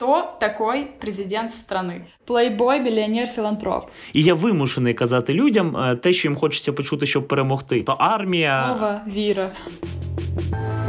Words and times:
Кто 0.00 0.36
такой 0.38 0.86
президент 1.00 1.50
страны? 1.50 2.02
Плейбой, 2.24 2.80
мільйонер, 2.80 3.28
філантроп. 3.28 3.84
І 4.12 4.22
я 4.22 4.34
вимушений 4.34 4.94
казати 4.94 5.34
людям 5.34 5.76
е, 5.76 5.96
те, 5.96 6.12
що 6.12 6.28
їм 6.28 6.36
хочеться 6.36 6.72
почути, 6.72 7.06
щоб 7.06 7.28
перемогти. 7.28 7.82
То 7.82 7.92
армія. 7.92 8.66
Мова, 8.68 9.00
віра. 9.14 9.50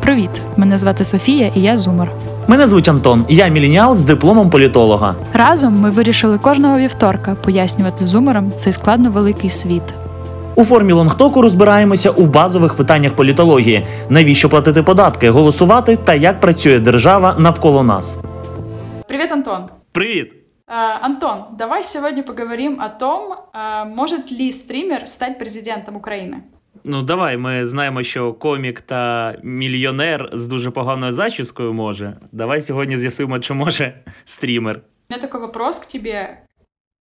Привіт! 0.01 0.29
Мене 0.57 0.77
звати 0.77 1.03
Софія, 1.03 1.51
і 1.55 1.61
я 1.61 1.77
зумер. 1.77 2.11
Мене 2.47 2.67
звуть 2.67 2.87
Антон. 2.87 3.25
Я 3.29 3.47
міленіал 3.47 3.95
з 3.95 4.03
дипломом 4.03 4.49
політолога. 4.49 5.15
Разом 5.33 5.73
ми 5.79 5.89
вирішили 5.89 6.37
кожного 6.37 6.78
вівторка 6.78 7.35
пояснювати 7.35 8.05
зумерам 8.05 8.51
цей 8.55 8.73
складно 8.73 9.12
великий 9.12 9.49
світ. 9.49 9.83
У 10.55 10.63
формі 10.63 10.94
лонгтоку 10.94 11.41
розбираємося 11.41 12.12
у 12.12 12.26
базових 12.26 12.76
питаннях 12.76 13.13
політології: 13.13 13.87
навіщо 14.10 14.49
платити 14.49 14.83
податки, 14.83 15.29
голосувати 15.29 15.96
та 15.96 16.13
як 16.13 16.39
працює 16.39 16.80
держава 16.80 17.35
навколо 17.38 17.84
нас. 17.84 18.17
Привет, 19.09 19.31
Антон. 19.31 19.70
Привіт! 19.91 20.35
Антон, 21.02 21.57
давай 21.57 21.84
сегодня 21.84 22.21
поговорим 22.23 22.79
о 22.79 22.89
том, 22.89 23.38
может 23.95 24.31
ли 24.31 24.51
стример 24.51 25.07
стать 25.07 25.39
президентом 25.39 25.95
Украины. 25.95 26.35
Ну 26.84 27.01
давай, 27.01 27.37
ми 27.37 27.65
знаємо, 27.65 28.03
що 28.03 28.34
комік 28.34 28.81
та 28.81 29.35
мільйонер 29.43 30.29
з 30.34 30.48
дуже 30.48 30.71
поганою 30.71 31.11
зачіскою 31.11 31.73
може. 31.73 32.17
Давай 32.31 32.61
сьогодні 32.61 32.98
з'ясуємо, 32.98 33.39
чи 33.39 33.53
може 33.53 33.93
стрімер. 34.25 34.75
У 34.77 35.13
меня 35.13 35.21
такой 35.21 35.41
вопрос 35.41 35.79
к 35.79 35.85
тебе. 35.91 36.37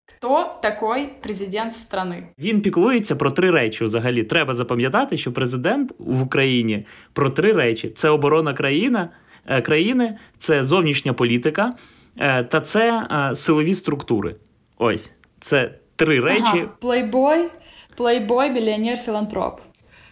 Кто 0.06 0.58
такой 0.62 1.08
президент 1.22 1.72
страны? 1.72 2.22
Він 2.38 2.60
піклується 2.60 3.16
про 3.16 3.30
три 3.30 3.50
речі. 3.50 3.84
Взагалі, 3.84 4.24
треба 4.24 4.54
запам'ятати, 4.54 5.16
що 5.16 5.32
президент 5.32 5.92
в 5.98 6.22
Україні 6.22 6.86
про 7.12 7.30
три 7.30 7.52
речі: 7.52 7.88
це 7.88 8.08
оборона 8.08 8.54
країна, 8.54 9.08
е, 9.46 9.62
країни, 9.62 10.18
це 10.38 10.64
зовнішня 10.64 11.12
політика 11.12 11.72
та 12.18 12.60
це 12.60 13.06
е, 13.10 13.34
силові 13.34 13.74
структури. 13.74 14.36
Ось 14.78 15.12
це 15.40 15.70
три 15.96 16.20
речі. 16.20 16.42
Ага, 16.54 16.68
плейбой, 16.80 17.48
плейбой, 17.96 18.50
миллионер, 18.50 18.96
филантроп. 18.98 19.60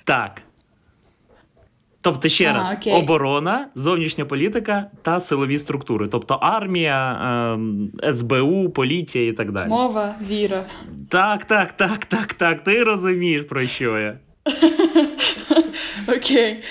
Так. 0.05 0.43
Тобто, 2.01 2.29
ще 2.29 2.45
Ага, 2.45 2.59
раз, 2.59 2.73
окей. 2.73 2.93
оборона, 2.93 3.69
зовнішня 3.75 4.25
політика 4.25 4.91
та 5.03 5.21
силові 5.21 5.59
структури, 5.59 6.09
тобто 6.09 6.35
армія, 6.35 7.19
ем, 7.55 7.91
СБУ, 8.13 8.71
поліція 8.71 9.29
і 9.29 9.33
так 9.33 9.53
далі. 9.53 9.69
Мова, 9.69 10.15
віра. 10.29 10.67
Так, 11.11 11.45
так, 11.45 11.73
так, 11.73 12.05
так, 12.05 12.35
так. 12.35 12.65
Ти 12.65 12.85
розумієш 12.85 13.43
про 13.43 13.67
що 13.67 13.99
я. 13.99 14.19
Окей. 16.17 16.63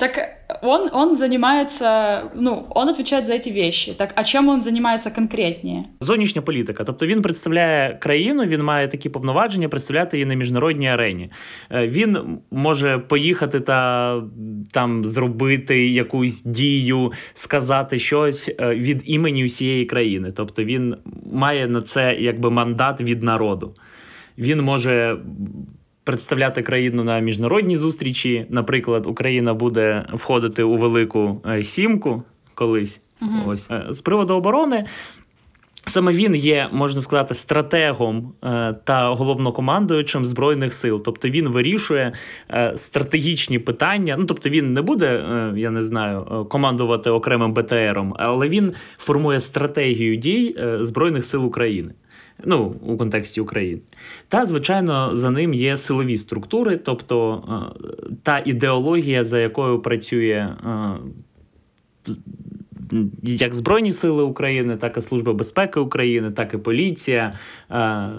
Так 0.00 0.37
он, 0.62 0.88
он 0.92 1.14
занимается, 1.14 2.30
ну, 2.34 2.66
он 2.70 2.88
отвечает 2.88 3.26
за 3.26 3.34
эти 3.34 3.50
вещи. 3.50 3.94
Так, 3.94 4.12
а 4.14 4.24
чем 4.24 4.48
он 4.48 4.62
занимается 4.62 5.10
конкретнее? 5.10 5.84
Зовнішня 6.00 6.42
політика. 6.42 6.84
Тобто 6.84 7.06
він 7.06 7.22
представляє 7.22 7.94
країну, 7.94 8.44
він 8.44 8.62
має 8.62 8.88
такі 8.88 9.08
повноваження 9.08 9.68
представляти 9.68 10.16
її 10.16 10.26
на 10.26 10.34
міжнародній 10.34 10.88
арені. 10.88 11.30
Е, 11.70 11.86
Він 11.86 12.38
може 12.50 12.98
поїхати 12.98 13.60
та 13.60 14.22
там 14.72 15.04
зробити 15.04 15.88
якусь 15.88 16.42
дію, 16.42 17.12
сказати 17.34 17.98
щось 17.98 18.50
е, 18.60 18.74
від 18.74 19.02
імені 19.04 19.44
усієї 19.44 19.84
країни. 19.84 20.32
Тобто 20.36 20.64
він 20.64 20.96
має 21.32 21.68
на 21.68 21.82
це 21.82 22.16
якби 22.20 22.50
мандат 22.50 23.00
від 23.00 23.22
народу. 23.22 23.74
Він 24.38 24.62
може. 24.62 25.18
Представляти 26.08 26.62
країну 26.62 27.04
на 27.04 27.18
міжнародній 27.18 27.76
зустрічі, 27.76 28.46
наприклад, 28.48 29.06
Україна 29.06 29.54
буде 29.54 30.04
входити 30.12 30.62
у 30.62 30.76
велику 30.76 31.42
е, 31.46 31.64
сімку 31.64 32.22
колись. 32.54 33.00
Мгм. 33.20 33.42
Ось 33.46 33.60
Е, 33.70 33.86
з 33.90 34.00
приводу 34.00 34.34
оборони. 34.34 34.84
Саме 35.86 36.12
він 36.12 36.34
є, 36.34 36.68
можна 36.72 37.00
сказати, 37.00 37.34
стратегом 37.34 38.32
е, 38.44 38.74
та 38.84 39.08
головнокомандуючим 39.08 40.24
збройних 40.24 40.72
сил. 40.72 41.02
Тобто 41.04 41.28
він 41.28 41.48
вирішує 41.48 42.12
стратегічні 42.76 43.58
питання. 43.58 44.16
Ну 44.18 44.24
тобто 44.24 44.48
він 44.48 44.72
не 44.72 44.82
буде, 44.82 45.24
я 45.56 45.70
не 45.70 45.82
знаю, 45.82 46.46
командувати 46.50 47.10
окремим 47.10 47.52
БТРом, 47.52 48.14
але 48.18 48.48
він 48.48 48.72
формує 48.98 49.40
стратегію 49.40 50.16
дій 50.16 50.56
збройних 50.80 51.24
сил 51.24 51.46
України 51.46 51.92
Ну, 52.45 52.75
у 52.87 52.97
контексті 52.97 53.41
України. 53.41 53.81
Та, 54.27 54.45
звичайно, 54.45 55.15
за 55.15 55.29
ним 55.29 55.53
є 55.53 55.77
силові 55.77 56.17
структури, 56.17 56.77
тобто 56.77 57.43
е, 57.79 58.15
та 58.23 58.41
ідеологія, 58.45 59.23
за 59.23 59.39
якою 59.39 59.79
працює 59.79 60.55
е, 60.65 60.97
як 63.23 63.55
Збройні 63.55 63.91
Сили 63.91 64.23
України, 64.23 64.77
так 64.77 64.97
і 64.97 65.01
Служба 65.01 65.33
безпеки 65.33 65.79
України, 65.79 66.31
так 66.31 66.53
і 66.53 66.57
поліція, 66.57 67.33
е, 67.71 68.09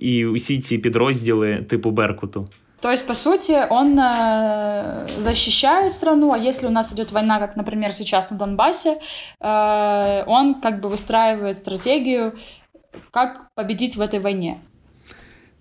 і 0.00 0.26
усі 0.26 0.60
ці 0.60 0.78
підрозділи 0.78 1.56
типу 1.68 1.90
Беркуту. 1.90 2.48
То 2.84 2.90
есть, 2.90 3.06
по 3.06 3.14
сути, 3.14 3.66
он 3.70 3.98
э, 3.98 5.06
защищает 5.16 5.90
страну, 5.90 6.32
а 6.32 6.36
если 6.36 6.66
у 6.66 6.70
нас 6.70 6.92
идет 6.92 7.12
война, 7.12 7.38
как, 7.38 7.56
например, 7.56 7.94
сейчас 7.94 8.30
на 8.30 8.36
Донбассе, 8.36 8.98
э, 9.40 10.24
он 10.26 10.60
как 10.60 10.80
бы 10.80 10.90
выстраивает 10.90 11.56
стратегию, 11.56 12.34
как 13.11 13.49
победить 13.55 13.95
в 13.95 14.01
этой 14.01 14.19
войне. 14.19 14.61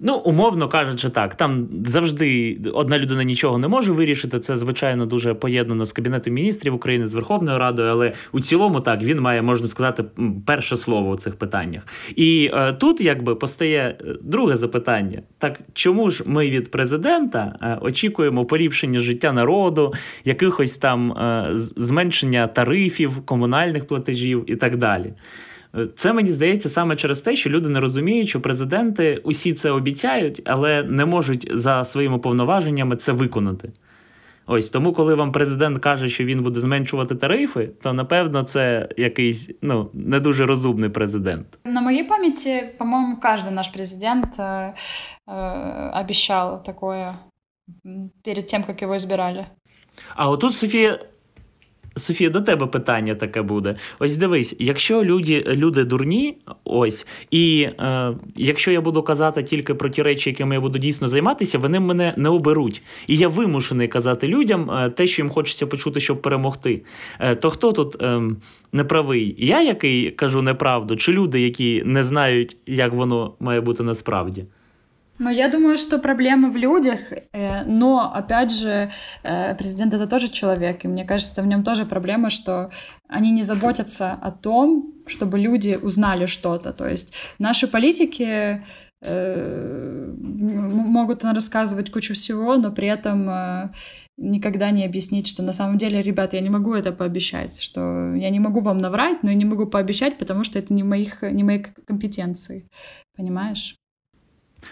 Ну, 0.01 0.17
умовно 0.17 0.69
кажучи, 0.69 1.09
так. 1.09 1.35
Там 1.35 1.69
завжди 1.87 2.59
одна 2.75 2.99
людина 2.99 3.25
нічого 3.25 3.59
не 3.59 3.69
може 3.69 3.93
вирішити. 3.93 4.41
Це 4.41 4.57
звичайно 4.57 5.07
дуже 5.07 5.35
поєднано 5.35 5.85
з 5.85 5.93
Кабінетом 5.93 6.35
міністрів 6.35 6.75
України, 6.75 7.07
з 7.07 7.15
Верховною 7.15 7.59
Радою, 7.59 7.91
але 7.91 8.13
у 8.33 8.41
цілому 8.41 8.81
так 8.81 9.03
він 9.03 9.21
має, 9.21 9.43
можна 9.43 9.67
сказати, 9.67 10.05
перше 10.47 10.77
слово 10.77 11.11
у 11.11 11.17
цих 11.17 11.37
питаннях. 11.37 11.83
І 12.17 12.51
е, 12.55 12.73
тут 12.73 13.01
якби 13.01 13.35
постає 13.35 13.97
е, 14.01 14.15
друге 14.23 14.57
запитання: 14.57 15.23
так 15.39 15.61
чому 15.73 16.11
ж 16.11 16.23
ми 16.27 16.51
від 16.51 16.71
президента 16.71 17.59
е, 17.63 17.79
очікуємо 17.81 18.45
поліпшення 18.45 19.01
життя 19.01 19.33
народу, 19.33 19.95
якихось 20.25 20.79
там 20.79 21.13
е, 21.13 21.49
зменшення 21.77 22.47
тарифів, 22.47 23.27
комунальних 23.27 23.87
платежів 23.87 24.45
і 24.47 24.57
так 24.57 24.77
далі? 24.77 25.13
Е, 25.78 25.88
Це 25.96 26.14
мені 26.14 26.30
здається 26.30 26.70
саме 26.70 26.96
через 26.96 27.22
те, 27.22 27.36
що 27.36 27.50
люди 27.50 27.70
не 27.70 27.80
розуміють, 27.80 28.30
що 28.30 28.42
президенти 28.42 29.22
усі 29.24 29.54
це 29.54 29.72
обіцяють, 29.72 30.42
але 30.46 30.84
не 30.84 31.06
можуть 31.06 31.48
за 31.54 31.84
своїми 31.84 32.20
повноваженнями 32.20 32.96
це 32.96 33.12
виконати. 33.12 33.72
Ось 34.46 34.70
тому, 34.70 34.94
коли 34.94 35.16
вам 35.16 35.32
президент 35.32 35.80
каже, 35.80 36.10
що 36.10 36.24
він 36.26 36.44
буде 36.44 36.60
зменшувати 36.60 37.16
тарифи, 37.16 37.70
то 37.82 37.94
напевно 37.94 38.44
це 38.44 38.90
якийсь 38.98 39.50
ну 39.62 39.90
не 39.94 40.20
дуже 40.20 40.46
розумний 40.46 40.90
президент. 40.90 41.48
На 41.66 41.82
моей 41.82 42.04
памяти, 42.04 42.74
по-моему, 42.78 43.18
каждый 43.22 43.52
наш 43.52 43.68
президент 43.70 44.26
э, 44.40 44.74
э, 45.28 46.02
обещал 46.02 46.64
такое 46.64 47.16
м, 47.86 48.12
перед 48.24 48.48
тем, 48.48 48.64
как 48.64 48.82
его 48.82 48.96
избирали. 48.96 49.46
А 50.16 50.30
отут 50.30 50.54
Софія. 50.54 51.00
Софія, 51.99 52.31
до 52.31 52.41
тебе 52.41 52.67
питання 52.67 53.15
таке 53.15 53.43
буде. 53.43 53.77
Ось 53.99 54.17
дивись, 54.17 54.57
якщо 54.59 55.05
люди, 55.05 55.45
люди 55.47 55.85
дурні, 55.85 56.39
ось, 56.65 57.07
і 57.31 57.69
е, 57.81 58.15
якщо 58.37 58.71
я 58.71 58.81
буду 58.81 59.03
казати 59.03 59.43
тільки 59.43 59.75
про 59.75 59.89
ті 59.89 60.03
речі, 60.03 60.31
якими 60.31 60.55
я 60.55 60.61
буду 60.61 60.79
дійсно 60.79 61.09
займатися, 61.09 61.59
вони 61.59 61.81
мене 61.81 62.15
не 62.17 62.29
оберуть. 62.29 62.83
І 63.07 63.17
я 63.17 63.29
вимушений 63.29 63.89
казати 63.89 64.29
людям 64.29 64.71
е, 64.71 64.91
те, 64.91 65.07
що 65.07 65.23
їм 65.23 65.31
хочеться 65.31 65.67
почути, 65.67 66.01
щоб 66.01 66.23
перемогти. 66.23 66.83
Е, 67.21 67.35
то 67.35 67.51
хто 67.51 67.73
тут 67.73 68.03
е, 68.03 68.23
неправий? 68.73 69.35
Я, 69.39 69.63
який 69.63 70.11
кажу 70.11 70.43
неправду, 70.43 70.97
чи 70.97 71.13
люди, 71.13 71.41
які 71.41 71.83
не 71.85 72.03
знають, 72.03 72.57
як 72.67 72.93
воно 72.93 73.35
має 73.41 73.61
бути 73.61 73.83
насправді? 73.83 74.45
Ну, 75.21 75.31
я 75.31 75.49
думаю, 75.49 75.77
что 75.77 75.99
проблема 75.99 76.51
в 76.51 76.57
людях, 76.57 77.01
э, 77.13 77.65
но, 77.65 78.13
опять 78.15 78.53
же, 78.53 78.91
э, 79.25 79.55
президент 79.57 79.95
это 79.95 80.07
тоже 80.07 80.29
человек, 80.29 80.85
и 80.85 80.89
мне 80.89 81.05
кажется, 81.05 81.43
в 81.43 81.47
нем 81.47 81.65
тоже 81.65 81.87
проблема, 81.87 82.31
что 82.31 82.71
они 83.09 83.33
не 83.33 83.43
заботятся 83.43 84.13
о 84.13 84.31
том, 84.31 84.95
чтобы 85.07 85.39
люди 85.39 85.79
узнали 85.83 86.27
что-то. 86.27 86.73
То 86.73 86.89
есть 86.89 87.15
наши 87.41 87.67
политики 87.67 88.63
э, 89.03 90.15
могут 90.19 91.25
рассказывать 91.25 91.91
кучу 91.91 92.15
всего, 92.15 92.57
но 92.57 92.71
при 92.71 92.87
этом 92.87 93.73
никогда 94.17 94.71
не 94.71 94.85
объяснить, 94.85 95.27
что 95.27 95.43
на 95.43 95.53
самом 95.53 95.79
деле, 95.79 96.03
ребята, 96.03 96.37
я 96.37 96.43
не 96.43 96.51
могу 96.51 96.75
это 96.75 96.93
пообещать, 96.93 97.61
что 97.61 98.15
я 98.15 98.31
не 98.31 98.41
могу 98.41 98.61
вам 98.61 98.79
наврать, 98.79 99.23
но 99.23 99.31
я 99.31 99.37
не 99.37 99.45
могу 99.45 99.67
пообещать, 99.67 100.19
потому 100.19 100.45
что 100.45 100.59
это 100.59 100.75
не, 100.75 100.83
моих, 100.83 101.23
не 101.23 101.45
моей 101.45 101.65
компетенции. 101.87 102.69
Понимаешь? 103.17 103.79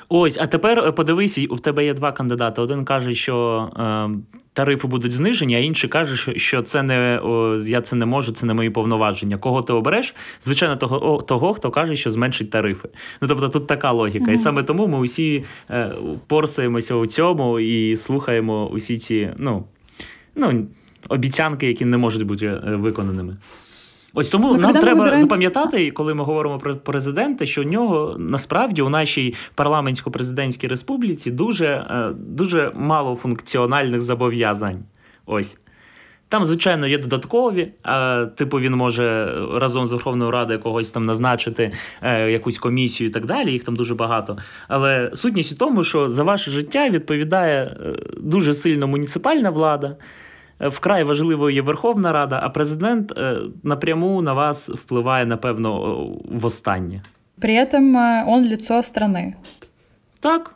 Ось, 0.08 0.38
а 0.40 0.46
тепер 0.46 0.78
е, 0.78 0.92
подивись, 0.92 1.38
у 1.50 1.56
тебе 1.56 1.84
є 1.84 1.94
два 1.94 2.12
кандидати. 2.12 2.60
Один 2.62 2.84
каже, 2.84 3.14
що 3.14 3.68
е, 3.76 4.10
тарифи 4.52 4.88
будуть 4.88 5.12
знижені, 5.12 5.54
а 5.56 5.58
інший 5.58 5.90
каже, 5.90 6.32
що- 6.36 6.62
це 6.62 6.82
не 6.82 7.18
о, 7.18 7.56
я 7.56 7.80
це 7.80 7.96
не 7.96 8.06
можу, 8.06 8.32
це 8.32 8.46
не 8.46 8.54
мої 8.54 8.70
повноваження. 8.70 9.38
Кого 9.38 9.62
ти 9.62 9.72
обереш? 9.72 10.14
Звичайно, 10.40 10.76
того, 10.76 11.14
о, 11.14 11.22
того 11.22 11.54
хто 11.54 11.70
каже, 11.70 11.96
що 11.96 12.10
зменшить 12.10 12.50
тарифи. 12.50 12.88
Ну 13.20 13.28
тобто 13.28 13.48
тут 13.48 13.66
така 13.66 13.92
логіка. 13.92 14.32
І 14.32 14.38
саме 14.38 14.62
тому 14.62 14.86
ми 14.86 14.98
усі 14.98 15.44
е, 15.70 15.92
порсаємося 16.26 16.94
у 16.94 17.06
цьому 17.06 17.60
і 17.60 17.96
слухаємо 17.96 18.66
усі 18.68 18.98
ці 18.98 19.30
ну, 19.36 19.64
ну, 20.34 20.66
обіцянки, 21.08 21.66
які 21.66 21.84
не 21.84 21.96
можуть 21.96 22.22
бути 22.22 22.46
е, 22.46 22.60
виконаними. 22.76 23.36
Ось 24.18 24.30
тому 24.30 24.48
ну, 24.52 24.58
нам 24.58 24.72
треба 24.72 24.92
вибираємо... 24.92 25.20
запам'ятати, 25.20 25.90
коли 25.90 26.14
ми 26.14 26.24
говоримо 26.24 26.58
про 26.58 26.76
президента, 26.76 27.46
що 27.46 27.62
у 27.62 27.64
нього 27.64 28.16
насправді 28.18 28.82
у 28.82 28.88
нашій 28.88 29.34
парламентсько-президентській 29.56 30.68
республіці 30.68 31.30
дуже, 31.30 31.66
е, 31.66 32.12
дуже 32.16 32.72
мало 32.74 33.16
функціональних 33.16 34.00
зобов'язань. 34.00 34.84
Ось. 35.26 35.58
Там, 36.28 36.44
звичайно, 36.44 36.86
є 36.86 36.98
додаткові, 36.98 37.68
а, 37.82 38.24
типу 38.36 38.60
він 38.60 38.74
може 38.74 39.34
разом 39.54 39.86
з 39.86 39.92
Верховною 39.92 40.30
Радою 40.30 40.60
когось 40.60 40.90
там 40.90 41.06
назначити 41.06 41.72
е, 42.02 42.30
якусь 42.30 42.58
комісію 42.58 43.10
і 43.10 43.12
так 43.12 43.26
далі. 43.26 43.52
Їх 43.52 43.64
там 43.64 43.76
дуже 43.76 43.94
багато. 43.94 44.38
Але 44.68 45.10
сутність 45.14 45.52
у 45.52 45.56
тому, 45.56 45.84
що 45.84 46.10
за 46.10 46.24
ваше 46.24 46.50
життя 46.50 46.88
відповідає 46.88 47.62
е, 47.62 47.94
дуже 48.20 48.54
сильно 48.54 48.88
муніципальна 48.88 49.50
влада. 49.50 49.96
Е, 50.61 50.67
вкрай 50.67 51.03
важливою 51.03 51.55
є 51.55 51.61
Верховна 51.61 52.11
Рада, 52.11 52.39
а 52.43 52.49
президент 52.49 53.17
е, 53.17 53.37
напряму 53.63 54.21
на 54.21 54.33
вас 54.33 54.69
впливає, 54.69 55.25
напевно, 55.25 55.95
в 56.31 56.45
останнє. 56.45 57.01
При 57.39 57.55
этом 57.55 57.95
он 58.27 58.49
лицо 58.49 58.73
страны. 58.83 59.33
Так. 60.19 60.55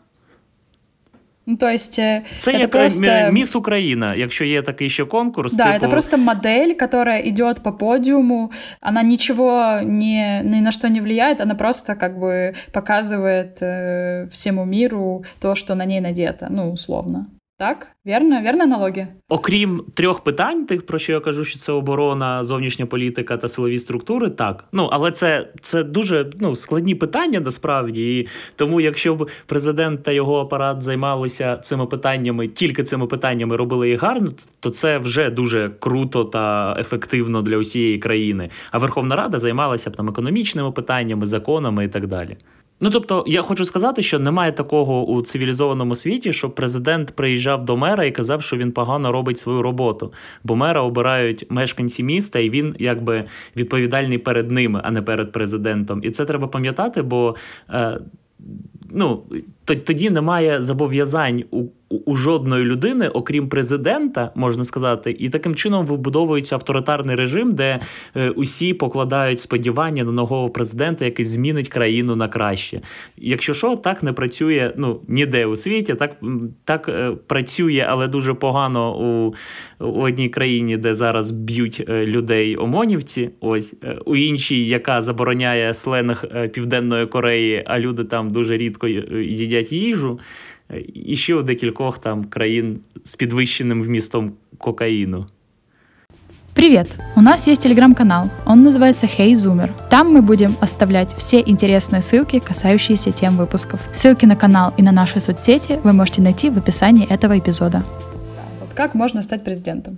Ну, 1.48 1.58
то 1.58 1.68
есть, 1.68 2.00
э, 2.00 2.22
це 2.40 2.52
это 2.52 2.60
як 2.60 2.72
просто... 2.72 3.08
Міс 3.32 3.56
Україна, 3.56 4.16
якщо 4.16 4.46
є 4.46 4.62
такий 4.62 4.90
ще 4.90 5.06
конкурс. 5.06 5.54
Да, 5.54 5.74
типу... 5.74 5.86
это 5.86 5.90
просто 5.90 6.18
модель, 6.18 6.74
которая 6.74 7.22
идет 7.30 7.64
по 7.64 7.72
подиуму, 7.72 8.52
она 8.82 9.04
ничего 9.04 9.80
не, 9.84 10.42
ни 10.44 10.62
на 10.62 10.72
что 10.72 10.90
не 10.90 11.02
влияет, 11.02 11.42
она 11.42 11.56
просто 11.56 11.96
как 11.96 12.20
бы 12.20 12.54
показывает 12.74 13.62
э, 13.62 14.28
всему 14.30 14.66
миру 14.66 15.24
то, 15.40 15.56
что 15.56 15.76
на 15.76 15.86
ней 15.86 16.02
надето, 16.02 16.48
ну, 16.50 16.72
условно. 16.72 17.26
Так, 17.61 17.87
вірно, 18.07 18.41
вірна 18.41 18.65
аналогія. 18.65 19.09
Окрім 19.29 19.85
трьох 19.95 20.25
питань, 20.25 20.67
тих 20.67 20.87
про 20.87 20.99
що 20.99 21.13
я 21.13 21.21
кажу, 21.21 21.45
що 21.45 21.59
це 21.59 21.73
оборона, 21.73 22.45
зовнішня 22.45 22.87
політика 22.87 23.37
та 23.37 23.49
силові 23.49 23.79
структури, 23.79 24.31
так 24.31 24.65
ну 24.73 24.89
але 24.93 25.11
це 25.13 25.49
це 25.61 25.83
дуже 25.83 26.31
ну 26.39 26.57
складні 26.57 26.95
питання 26.95 27.41
насправді. 27.41 28.19
І 28.19 28.29
тому, 28.57 28.81
якщо 28.81 29.15
б 29.15 29.29
президент 29.47 30.03
та 30.03 30.13
його 30.13 30.41
апарат 30.41 30.83
займалися 30.83 31.57
цими 31.57 31.87
питаннями, 31.87 32.49
тільки 32.49 32.85
цими 32.85 33.07
питаннями 33.07 33.57
робили 33.57 33.89
їх 33.89 34.03
гарно, 34.03 34.33
то 34.61 34.71
це 34.71 34.99
вже 34.99 35.31
дуже 35.31 35.71
круто 35.79 36.25
та 36.25 36.77
ефективно 36.79 37.43
для 37.43 37.57
усієї 37.57 37.99
країни. 37.99 38.51
А 38.71 38.79
Верховна 38.79 39.17
Рада 39.17 39.39
займалася 39.39 39.91
б 39.91 39.97
там 39.97 40.09
економічними 40.09 40.73
питаннями, 40.73 41.27
законами 41.27 41.85
і 41.85 41.89
так 41.89 42.07
далі. 42.07 42.37
Ну 42.81 42.91
тобто, 42.91 43.25
я 43.27 43.43
хочу 43.43 43.65
сказати, 43.65 44.03
що 44.03 44.19
немає 44.19 44.53
такого 44.53 45.07
у 45.07 45.23
цивілізованому 45.23 45.95
світі, 45.95 46.33
щоб 46.33 46.55
президент 46.55 47.11
приїжджав 47.11 47.65
до 47.65 47.77
мера 47.77 48.05
і 48.05 48.13
казав, 48.13 48.43
що 48.43 48.57
він 48.57 48.73
погано 48.73 49.13
робить 49.13 49.39
свою 49.39 49.63
роботу. 49.63 50.13
Бо 50.45 50.57
мера 50.57 50.83
обирають 50.83 51.47
мешканці 51.51 52.03
міста, 52.03 52.39
і 52.39 52.51
він 52.51 52.77
якби 52.79 53.25
відповідальний 53.57 54.19
перед 54.19 54.51
ними, 54.51 54.81
а 54.85 54.91
не 54.91 55.03
перед 55.03 55.33
президентом. 55.33 56.01
І 56.05 56.11
це 56.11 56.25
треба 56.25 56.47
пам'ятати, 56.47 57.03
бо 57.03 57.37
е, 57.71 58.01
ну 58.91 59.23
тоді 59.65 60.11
немає 60.11 60.63
зобов'язань 60.63 61.45
у 61.51 61.65
у 61.91 62.17
жодної 62.17 62.65
людини, 62.65 63.09
окрім 63.09 63.49
президента, 63.49 64.33
можна 64.35 64.65
сказати, 64.65 65.17
і 65.19 65.29
таким 65.29 65.55
чином 65.55 65.87
вибудовується 65.87 66.55
авторитарний 66.55 67.17
режим, 67.17 67.53
де 67.53 67.81
е, 68.17 68.31
усі 68.31 68.75
покладають 68.75 69.41
сподівання 69.41 70.05
на 70.05 70.13
нового 70.13 70.51
президента, 70.51 71.05
який 71.05 71.25
змінить 71.25 71.69
країну 71.69 72.17
на 72.17 72.29
краще. 72.29 72.81
Якщо 73.17 73.55
що, 73.55 73.77
так 73.77 74.03
не 74.03 74.13
працює 74.13 74.73
ну 74.77 75.01
ніде 75.09 75.47
у 75.47 75.57
світі, 75.57 75.95
так 75.95 76.17
так 76.65 76.89
е, 76.89 77.13
працює, 77.27 77.87
але 77.89 78.09
дуже 78.09 78.35
погано 78.35 78.99
у, 78.99 79.35
у 79.85 80.03
одній 80.03 80.29
країні, 80.29 80.77
де 80.77 80.95
зараз 80.95 81.31
б'ють 81.31 81.85
е, 81.89 82.07
людей 82.07 82.57
омонівці. 82.57 83.31
Ось 83.41 83.75
у 84.05 84.17
іншій, 84.17 84.67
яка 84.67 85.03
забороняє 85.03 85.75
сленг 85.75 86.25
Південної 86.53 87.07
Кореї, 87.07 87.63
а 87.67 87.79
люди 87.79 88.05
там 88.05 88.31
дуже 88.31 88.57
рідко 88.57 88.89
їдять 88.89 89.73
їжу 89.73 90.21
і 90.94 91.16
ще 91.16 91.36
у 91.36 91.42
декількох 91.42 92.00
там 92.00 92.24
країн 92.24 92.80
з 93.06 93.16
підвищеним 93.16 93.84
вмістом 93.84 94.32
кокаину. 94.58 95.26
Привет! 96.56 96.88
У 97.18 97.22
нас 97.22 97.48
есть 97.50 97.62
телеграм-канал. 97.62 98.30
Он 98.46 98.64
называется 98.64 99.08
Hey 99.08 99.34
Zoomer. 99.34 99.72
Там 99.90 100.16
мы 100.16 100.22
будем 100.22 100.56
оставлять 100.62 101.14
все 101.18 101.44
интересные 101.46 102.02
ссылки, 102.02 102.40
касающиеся 102.40 103.12
тем 103.12 103.36
выпусков. 103.36 103.82
Ссылки 103.92 104.26
на 104.26 104.38
канал 104.38 104.74
и 104.78 104.82
на 104.82 104.94
наши 104.94 105.20
соцсети 105.20 105.82
вы 105.84 105.92
можете 105.92 106.22
найти 106.22 106.50
в 106.50 106.58
описании 106.58 107.06
этого 107.12 107.38
эпизода. 107.38 107.84
Вот 108.62 108.74
как 108.74 108.96
можно 108.96 109.22
стать 109.22 109.44
президентом? 109.44 109.98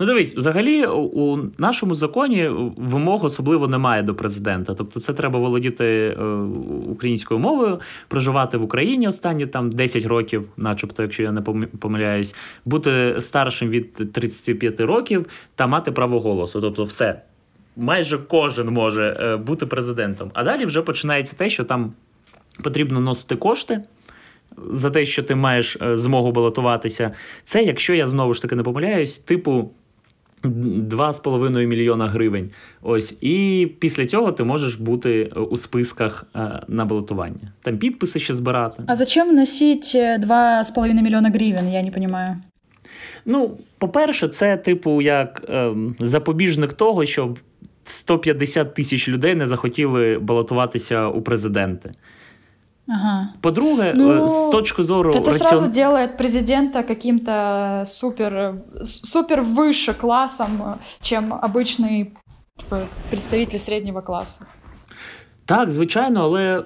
Ну, 0.00 0.06
дивись, 0.06 0.34
взагалі 0.36 0.86
у 0.86 1.38
нашому 1.58 1.94
законі 1.94 2.48
вимог 2.76 3.24
особливо 3.24 3.68
немає 3.68 4.02
до 4.02 4.14
президента. 4.14 4.74
Тобто, 4.74 5.00
це 5.00 5.12
треба 5.12 5.38
володіти 5.38 5.84
е, 5.84 6.24
українською 6.88 7.40
мовою, 7.40 7.80
проживати 8.08 8.58
в 8.58 8.62
Україні 8.62 9.08
останні 9.08 9.46
там 9.46 9.70
10 9.70 10.04
років, 10.04 10.48
начебто, 10.56 11.02
якщо 11.02 11.22
я 11.22 11.32
не 11.32 11.40
помиляюсь, 11.80 12.34
бути 12.64 13.16
старшим 13.18 13.68
від 13.68 14.12
35 14.12 14.80
років 14.80 15.26
та 15.54 15.66
мати 15.66 15.92
право 15.92 16.20
голосу. 16.20 16.60
Тобто, 16.60 16.84
все. 16.84 17.22
Майже 17.76 18.18
кожен 18.18 18.68
може 18.68 19.16
е, 19.20 19.36
бути 19.36 19.66
президентом. 19.66 20.30
А 20.34 20.44
далі 20.44 20.66
вже 20.66 20.82
починається 20.82 21.36
те, 21.36 21.50
що 21.50 21.64
там 21.64 21.92
потрібно 22.62 23.00
носити 23.00 23.36
кошти. 23.36 23.82
За 24.70 24.90
те, 24.90 25.04
що 25.04 25.22
ти 25.22 25.34
маєш 25.34 25.76
е, 25.82 25.96
змогу 25.96 26.32
балотуватися, 26.32 27.12
це 27.44 27.62
якщо 27.62 27.94
я 27.94 28.06
знову 28.06 28.34
ж 28.34 28.42
таки 28.42 28.56
не 28.56 28.62
помиляюсь, 28.62 29.18
типу 29.18 29.70
2,5 30.42 31.66
мільйона 31.66 32.06
гривень. 32.06 32.50
Ось 32.82 33.16
і 33.20 33.68
після 33.78 34.06
цього 34.06 34.32
ти 34.32 34.44
можеш 34.44 34.74
бути 34.74 35.24
у 35.24 35.56
списках 35.56 36.26
е, 36.36 36.62
на 36.68 36.84
балотування. 36.84 37.52
Там 37.62 37.78
підписи 37.78 38.18
ще 38.18 38.34
збирати. 38.34 38.82
А 38.86 38.94
зачем 38.94 39.28
вносити 39.28 39.98
2,5 39.98 41.02
мільйона 41.02 41.30
гривень? 41.30 41.72
Я 41.72 41.82
не 41.82 41.90
розумію. 41.90 42.36
Ну, 43.24 43.58
по-перше, 43.78 44.28
це 44.28 44.56
типу 44.56 45.02
як 45.02 45.44
е, 45.48 45.74
запобіжник 45.98 46.72
того, 46.72 47.06
щоб 47.06 47.38
150 47.84 48.74
тисяч 48.74 49.08
людей 49.08 49.34
не 49.34 49.46
захотіли 49.46 50.18
балотуватися 50.18 51.06
у 51.08 51.22
президенти. 51.22 51.92
Ага. 52.90 53.28
По-друге, 53.40 53.92
ну, 53.94 54.28
з 54.28 54.50
точки 54.50 54.82
зору 54.82 55.14
это 55.14 55.30
рацион... 55.30 55.48
сразу 55.48 55.66
делает 55.68 56.16
президента 56.16 56.82
каким-то 56.82 57.82
супер 57.86 58.54
супер 58.82 59.42
выше 59.42 59.94
классом, 59.94 60.78
чем 61.00 61.32
обычный 61.32 62.12
типа, 62.58 62.80
представитель 63.08 63.58
середнього 63.58 64.02
класу. 64.02 64.44
Так, 65.50 65.70
звичайно, 65.70 66.20
але 66.20 66.64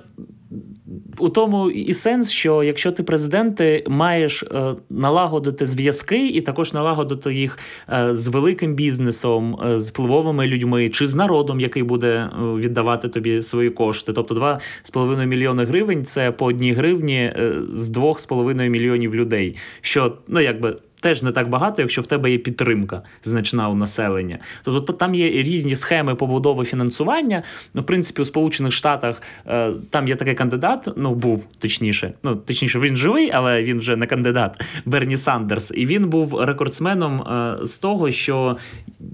у 1.19 1.29
тому 1.29 1.71
і 1.71 1.95
сенс, 1.95 2.31
що 2.31 2.63
якщо 2.63 2.93
ти 2.93 3.03
президент, 3.03 3.57
ти 3.57 3.85
маєш 3.89 4.43
е, 4.43 4.75
налагодити 4.91 5.67
зв'язки 5.67 6.29
і 6.29 6.41
також 6.41 6.73
налагодити 6.73 7.35
їх 7.35 7.59
е, 7.93 8.15
з 8.15 8.29
великим 8.29 8.75
бізнесом, 8.75 9.61
е, 9.67 9.79
з 9.79 9.89
впливовими 9.89 10.47
людьми 10.47 10.89
чи 10.89 11.07
з 11.07 11.15
народом, 11.15 11.61
який 11.61 11.83
буде 11.83 12.31
віддавати 12.39 13.09
тобі 13.09 13.43
свої 13.43 13.71
кошти. 13.71 14.13
Тобто 14.13 14.35
2,5 14.35 15.27
мільйони 15.27 15.65
гривень 15.65 16.05
це 16.05 16.33
по 16.33 16.47
одній 16.47 16.73
гривні 16.73 17.33
з 17.73 17.91
2,5 17.91 18.69
мільйонів 18.69 19.15
людей. 19.15 19.57
Що 19.81 20.17
ну 20.29 20.41
якби 20.41 20.77
теж 21.05 21.23
не 21.23 21.33
так 21.33 21.49
багато, 21.49 21.83
якщо 21.83 22.03
в 22.03 22.07
тебе 22.07 22.31
є 22.31 22.39
підтримка 22.39 23.03
значна 23.25 23.69
у 23.69 23.75
населення. 23.75 24.39
Тобто 24.63 24.93
там 24.93 25.15
є 25.15 25.31
різні 25.31 25.77
схеми 25.77 26.15
побудови 26.15 26.65
фінансування. 26.65 27.43
Ну, 27.75 27.83
в 27.83 27.87
принципі, 27.87 28.23
у 28.23 28.25
Сполучених 28.25 28.73
Штатах 28.73 29.23
е, 29.47 29.73
там 29.91 30.09
є 30.09 30.17
такий 30.17 30.35
кандидат, 30.35 30.89
ну 30.97 31.15
був 31.15 31.47
точніше, 31.59 32.13
ну 32.23 32.37
точніше, 32.37 32.79
він 32.79 32.97
живий, 32.97 33.31
але 33.31 33.63
він 33.63 33.79
вже 33.79 33.97
не 33.97 34.07
кандидат 34.07 34.61
Берні 34.85 35.17
Сандерс. 35.17 35.73
І 35.75 35.87
він 35.87 36.09
був 36.09 36.41
рекордсменом 36.41 37.21
е, 37.21 37.67
з 37.67 37.79
того, 37.79 38.11
що 38.11 38.57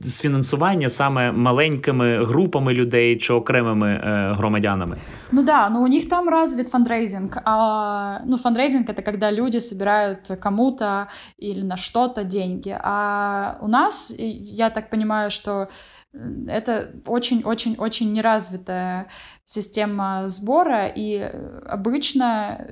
з 0.04 0.20
фінансування 0.20 0.90
саме 0.90 1.32
маленькими 1.32 2.26
групами 2.26 2.74
людей 2.74 3.18
чи 3.18 3.34
окремими 3.34 3.90
е, 3.90 4.34
громадянами. 4.38 4.98
Ну 5.32 5.44
да, 5.44 5.70
но 5.70 5.82
у 5.82 5.88
них 5.88 6.10
там 6.10 6.30
развит 6.30 6.70
фандрейзинг. 6.70 7.38
А, 7.46 8.20
ну, 8.26 8.38
фандрейзинг 8.38 8.90
это 8.90 9.02
когда 9.02 9.32
люди 9.32 9.60
собирают 9.60 10.32
кому-то 10.40 11.08
или 11.38 11.64
на 11.64 11.78
что-то 11.78 12.24
деньги. 12.24 12.78
А 12.84 13.58
у 13.62 13.68
нас, 13.68 14.16
я 14.18 14.70
так 14.70 14.90
понимаю, 14.90 15.32
что 15.32 15.68
это 16.48 16.92
очень-очень-очень 17.06 18.14
неразвитая 18.14 19.08
система 19.44 20.28
сбора, 20.28 20.88
и 20.88 21.32
обычно 21.66 22.68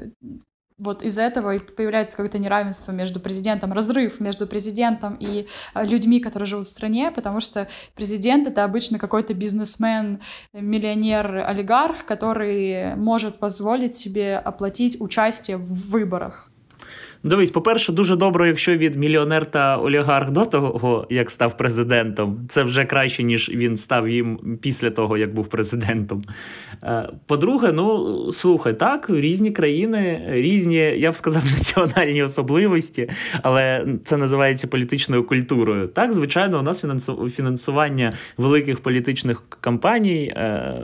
вот 0.78 1.02
из-за 1.02 1.22
этого 1.22 1.56
и 1.56 1.58
появляется 1.58 2.16
какое-то 2.16 2.38
неравенство 2.38 2.92
между 2.92 3.20
президентом, 3.20 3.72
разрыв 3.72 4.20
между 4.20 4.46
президентом 4.46 5.16
и 5.18 5.46
э, 5.74 5.84
людьми, 5.84 6.20
которые 6.20 6.46
живут 6.46 6.66
в 6.66 6.70
стране, 6.70 7.10
потому 7.10 7.40
что 7.40 7.68
президент— 7.94 8.46
это 8.48 8.64
обычно 8.64 8.98
какой-то 8.98 9.34
бизнесмен, 9.34 10.20
миллионер, 10.52 11.44
олигарх, 11.46 12.04
который 12.04 12.94
может 12.96 13.38
позволить 13.38 13.94
себе 13.94 14.38
оплатить 14.38 15.00
участие 15.00 15.56
в 15.56 15.90
выборах. 15.90 16.50
Дивись, 17.24 17.50
по-перше, 17.50 17.92
дуже 17.92 18.16
добре, 18.16 18.48
якщо 18.48 18.76
від 18.76 18.96
мільйонер 18.96 19.46
та 19.46 19.76
олігарх 19.76 20.30
до 20.30 20.44
того, 20.44 21.06
як 21.10 21.30
став 21.30 21.56
президентом, 21.56 22.46
це 22.48 22.62
вже 22.62 22.84
краще, 22.84 23.22
ніж 23.22 23.48
він 23.48 23.76
став 23.76 24.08
їм 24.08 24.58
після 24.62 24.90
того, 24.90 25.16
як 25.16 25.34
був 25.34 25.46
президентом. 25.46 26.22
Е, 26.82 27.08
по-друге, 27.26 27.72
ну 27.72 28.32
слухай, 28.32 28.78
так, 28.78 29.10
різні 29.10 29.50
країни, 29.50 30.22
різні, 30.28 30.76
я 30.76 31.10
б 31.10 31.16
сказав, 31.16 31.42
національні 31.58 32.22
особливості, 32.22 33.10
але 33.42 33.86
це 34.04 34.16
називається 34.16 34.66
політичною 34.66 35.24
культурою. 35.24 35.88
Так, 35.88 36.12
звичайно, 36.12 36.58
у 36.58 36.62
нас 36.62 36.84
фінансування 37.36 38.12
великих 38.36 38.80
політичних 38.80 39.42
кампаній 39.60 40.32
е, 40.36 40.74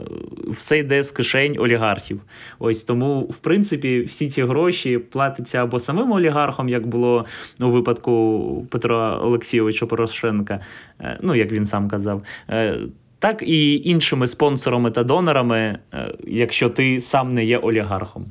все 0.49 0.77
йде 0.77 1.03
з 1.03 1.11
кишень 1.11 1.55
олігархів. 1.59 2.21
Ось 2.59 2.83
тому, 2.83 3.21
в 3.21 3.37
принципі, 3.37 4.01
всі 4.01 4.29
ці 4.29 4.43
гроші 4.43 4.97
платяться 4.97 5.57
або 5.57 5.79
самим 5.79 6.11
олігархам, 6.11 6.24
олігархом, 6.25 6.69
як 6.69 6.87
було 6.87 7.25
у 7.61 7.69
випадку 7.69 8.67
Петра 8.69 9.17
Олексійовича 9.17 9.85
Порошенка, 9.85 10.59
е, 11.01 11.19
ну 11.21 11.35
як 11.35 11.51
він 11.51 11.65
сам 11.65 11.89
казав. 11.89 12.21
Е, 12.49 12.79
так 13.19 13.41
і 13.41 13.89
іншими 13.89 14.27
спонсорами 14.27 14.91
та 14.91 15.03
донорами, 15.03 15.79
е, 15.93 16.13
якщо 16.27 16.69
ти 16.69 17.01
сам 17.01 17.29
не 17.29 17.45
є 17.45 17.57
олігархом. 17.57 18.25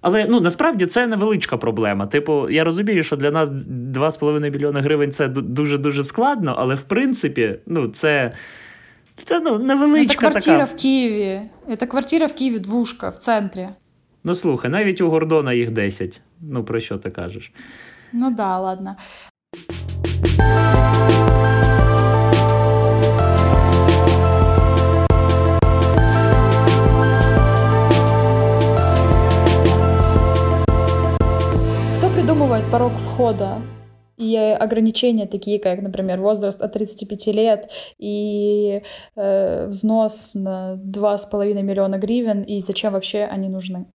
Але 0.00 0.26
ну 0.30 0.40
насправді 0.40 0.86
це 0.86 1.06
невеличка 1.06 1.56
проблема. 1.56 2.06
Типу, 2.06 2.50
я 2.50 2.64
розумію, 2.64 3.02
що 3.02 3.16
для 3.16 3.30
нас 3.30 3.48
2,5 3.48 4.50
мільйони 4.50 4.80
гривень 4.80 5.12
це 5.12 5.28
дуже 5.28 5.78
дуже 5.78 6.04
складно, 6.04 6.54
але 6.58 6.74
в 6.74 6.82
принципі, 6.82 7.54
ну 7.66 7.88
це 7.88 8.32
це 9.24 9.40
ну, 9.40 9.58
невеличка. 9.58 10.14
Це 10.14 10.18
квартира 10.18 10.58
така... 10.58 10.76
в 10.76 10.76
Києві. 10.76 11.40
Це 11.78 11.86
квартира 11.86 12.26
в 12.26 12.34
Києві, 12.34 12.58
двушка 12.58 13.08
в 13.08 13.16
центрі. 13.16 13.68
Ну 14.24 14.34
слухай, 14.34 14.70
навіть 14.70 15.00
у 15.00 15.10
Гордона 15.10 15.52
їх 15.52 15.70
10. 15.70 16.20
Ну, 16.40 16.64
про 16.64 16.80
що 16.80 16.98
ти 16.98 17.10
кажеш? 17.10 17.52
Ну 18.12 18.30
да, 18.30 18.58
ладно. 18.58 18.96
Кто 31.96 32.08
придумывает 32.08 32.70
порог 32.70 32.92
входа 32.92 33.60
и 34.18 34.36
ограничения 34.36 35.26
такие, 35.26 35.58
как, 35.58 35.82
например, 35.82 36.20
возраст 36.20 36.62
от 36.62 36.72
35 36.72 37.26
лет 37.26 37.70
и 37.98 38.82
э, 39.16 39.66
взнос 39.66 40.34
на 40.34 40.74
2,5 40.76 41.62
миллиона 41.62 41.98
гривен, 41.98 42.42
и 42.42 42.60
зачем 42.60 42.92
вообще 42.92 43.24
они 43.24 43.48
нужны? 43.48 43.86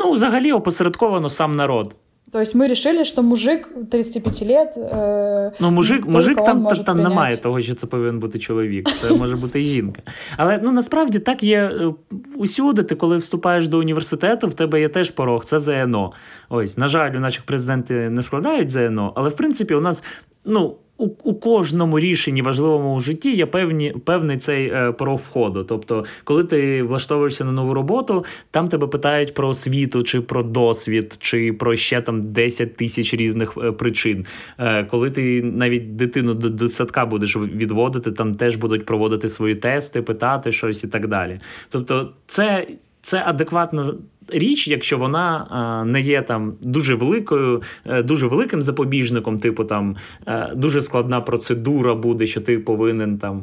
Ну, 0.00 0.12
взагалі 0.12 0.52
опосередковано 0.52 1.30
сам 1.30 1.52
народ. 1.52 1.94
То 2.32 2.38
есть 2.38 2.54
мы 2.54 2.68
решили, 2.68 3.04
що 3.04 3.22
мужик 3.22 3.68
35 3.90 4.42
лет. 4.42 4.76
Е, 4.76 5.52
ну, 5.60 5.70
мужик 5.70 6.06
мужик 6.06 6.36
там 6.36 6.66
там, 6.66 6.84
там 6.84 7.02
немає 7.02 7.36
того, 7.36 7.62
що 7.62 7.74
це 7.74 7.86
повинен 7.86 8.20
бути 8.20 8.38
чоловік. 8.38 8.88
Це 9.00 9.10
може 9.10 9.36
бути 9.36 9.62
жінка. 9.62 10.02
Але 10.36 10.60
ну 10.62 10.72
насправді 10.72 11.18
так 11.18 11.42
є 11.42 11.58
е, 11.58 11.94
усюди. 12.36 12.82
Ти 12.82 12.94
коли 12.94 13.16
вступаєш 13.16 13.68
до 13.68 13.78
університету, 13.78 14.48
в 14.48 14.54
тебе 14.54 14.80
є 14.80 14.88
теж 14.88 15.10
порог, 15.10 15.44
це 15.44 15.60
ЗНО. 15.60 16.12
Ось, 16.48 16.78
на 16.78 16.88
жаль, 16.88 17.16
у 17.16 17.20
наших 17.20 17.44
президенти 17.44 18.10
не 18.10 18.22
складають 18.22 18.70
ЗНО, 18.70 19.12
але 19.16 19.28
в 19.28 19.36
принципі 19.36 19.74
у 19.74 19.80
нас 19.80 20.02
ну 20.44 20.76
у 21.00 21.10
у 21.24 21.34
кожному 21.34 22.00
рішенні 22.00 22.42
важливому 22.42 22.94
у 22.94 23.00
житті 23.00 23.36
є 23.36 23.46
певні, 23.46 23.94
певний 24.04 24.38
цей 24.38 24.66
е, 24.66 24.92
порог 24.92 25.20
входу. 25.28 25.64
Тобто, 25.64 26.04
коли 26.24 26.44
ти 26.44 26.82
влаштовуєшся 26.82 27.44
на 27.44 27.52
нову 27.52 27.74
роботу, 27.74 28.24
там 28.50 28.68
тебе 28.68 28.86
питають 28.86 29.34
про 29.34 29.48
освіту, 29.48 30.02
чи 30.02 30.20
про 30.20 30.42
досвід, 30.42 31.16
чи 31.20 31.52
про 31.52 31.76
ще 31.76 32.00
там 32.00 32.22
10 32.22 32.76
тисяч 32.76 33.14
різних 33.14 33.58
е, 33.62 33.72
причин. 33.72 34.26
Е, 34.58 34.84
коли 34.84 35.10
ти 35.10 35.42
навіть 35.42 35.96
дитину 35.96 36.34
до, 36.34 36.50
до 36.50 36.68
садка 36.68 37.06
будеш 37.06 37.36
відводити, 37.36 38.12
там 38.12 38.34
теж 38.34 38.56
будуть 38.56 38.86
проводити 38.86 39.28
свої 39.28 39.54
тести, 39.54 40.02
питати 40.02 40.52
щось 40.52 40.84
і 40.84 40.88
так 40.88 41.08
далі. 41.08 41.40
Тобто, 41.70 42.12
це. 42.26 42.66
Це 43.02 43.22
адекватна 43.26 43.94
річ, 44.28 44.68
якщо 44.68 44.98
вона 44.98 45.46
а, 45.50 45.84
не 45.84 46.00
є 46.00 46.22
там 46.22 46.54
дуже 46.60 46.94
великою, 46.94 47.62
е, 47.86 48.02
дуже 48.02 48.26
великим 48.26 48.62
запобіжником, 48.62 49.38
типу 49.38 49.64
там 49.64 49.96
е, 50.26 50.52
дуже 50.56 50.80
складна 50.80 51.20
процедура 51.20 51.94
буде, 51.94 52.26
що 52.26 52.40
ти 52.40 52.58
повинен 52.58 53.18
там 53.18 53.42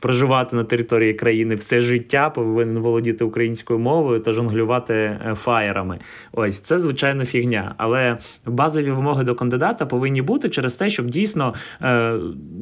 проживати 0.00 0.56
на 0.56 0.64
території 0.64 1.14
країни 1.14 1.54
все 1.54 1.80
життя, 1.80 2.30
повинен 2.30 2.78
володіти 2.78 3.24
українською 3.24 3.78
мовою 3.78 4.20
та 4.20 4.32
жонглювати 4.32 4.94
е, 4.94 5.36
фаєрами. 5.42 5.98
Ось 6.32 6.60
це 6.60 6.78
звичайно 6.78 7.24
фігня. 7.24 7.74
Але 7.76 8.18
базові 8.46 8.90
вимоги 8.90 9.24
до 9.24 9.34
кандидата 9.34 9.86
повинні 9.86 10.22
бути 10.22 10.48
через 10.48 10.76
те, 10.76 10.90
щоб 10.90 11.06
дійсно 11.06 11.54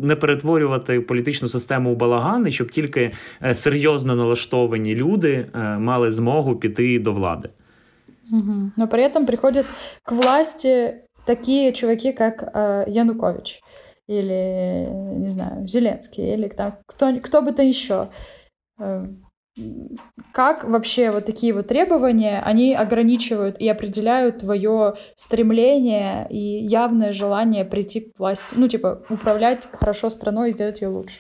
не 0.03 0.17
перетворювати 0.21 1.01
політичну 1.01 1.49
систему 1.49 1.93
у 1.93 1.97
балагани, 1.97 2.51
щоб 2.51 2.71
тільки 2.71 3.11
серйозно 3.53 4.15
налаштовані 4.17 4.95
люди 4.95 5.47
мали 5.79 6.11
змогу 6.11 6.57
піти 6.57 6.99
до 6.99 7.13
влади. 7.13 7.49
Угу. 8.32 8.72
Но 8.78 8.88
при 8.88 9.04
этом 9.04 9.26
приходят 9.26 9.66
к 10.04 10.12
власти 10.12 11.02
такие 11.26 11.74
чуваки, 11.74 12.12
как 12.12 12.44
э, 12.54 12.86
Янукович 12.88 13.62
или, 14.08 14.88
не 15.18 15.30
знаю, 15.30 15.68
Зеленский, 15.68 16.34
или 16.34 16.48
там, 16.48 16.78
кто, 16.88 17.16
кто 17.20 17.42
бы 17.42 17.52
то 17.52 17.64
еще. 17.64 18.10
Э, 18.80 19.06
как 20.32 20.64
вообще 20.64 21.12
вот 21.12 21.26
такие 21.26 21.54
вот 21.54 21.68
требования, 21.68 22.42
они 22.46 22.74
ограничивают 22.74 23.58
и 23.60 23.68
определяют 23.68 24.40
твое 24.40 24.94
стремление 25.16 26.28
и 26.30 26.66
явное 26.66 27.12
желание 27.12 27.66
прийти 27.66 28.02
к 28.02 28.20
власти, 28.20 28.56
ну, 28.58 28.68
типа, 28.68 29.02
управлять 29.10 29.68
хорошо 29.74 30.10
страной 30.10 30.50
и 30.50 30.52
сделать 30.52 30.82
ее 30.82 30.88
лучше? 30.88 31.20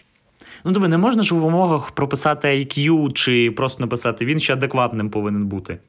Ну, 0.63 0.71
диви, 0.71 0.87
не 0.87 0.97
можна 0.97 1.23
ж 1.23 1.35
в 1.35 1.45
умовах 1.45 1.91
прописати 1.91 2.47
IQ 2.47 3.13
чи 3.13 3.51
просто 3.51 3.83
написати, 3.83 4.25
він 4.25 4.39
ще 4.39 4.53
адекватним 4.53 5.09
повинен 5.09 5.47
бути. 5.47 5.79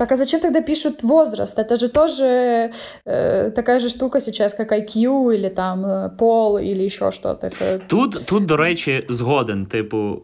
Так 0.00 0.12
а 0.12 0.16
зачем 0.16 0.40
тогда 0.40 0.60
пишут 0.60 1.02
возраст? 1.02 1.58
Это 1.58 1.76
же 1.76 1.88
тоже 1.88 2.70
э, 3.06 3.50
такая 3.50 3.78
же 3.78 3.88
штука 3.88 4.20
сейчас, 4.20 4.54
как 4.54 4.72
IQ, 4.72 5.34
или 5.34 5.48
там 5.48 5.86
э, 5.86 6.10
пол, 6.18 6.58
или 6.58 6.82
еще 6.84 7.10
что-то. 7.10 7.46
Это... 7.46 7.80
Тут, 7.86 8.26
тут, 8.26 8.46
до 8.46 8.56
речі, 8.56 9.06
згоден. 9.08 9.66
Типу, 9.66 10.22